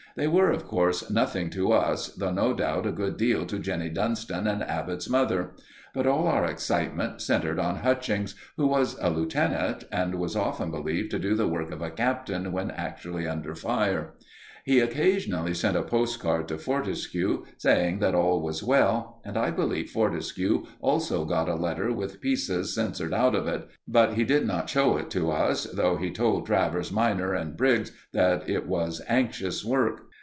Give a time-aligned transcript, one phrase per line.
[0.17, 3.87] They were, of course, nothing to us, though no doubt a good deal to Jenny
[3.87, 5.51] Dunston and Abbott's mother;
[5.93, 11.11] but all our excitement centred on Hutchings, who was a lieutenant, and was often believed
[11.11, 14.15] to do the work of a captain when actually under fire.
[14.63, 19.89] He occasionally sent a postcard to Fortescue, saying that all was well, and I believe
[19.89, 24.69] Fortescue also got a letter with pieces censored out of it; but he did not
[24.69, 29.65] show it to us, though he told Travers minor and Briggs that it was anxious
[29.65, 30.09] work.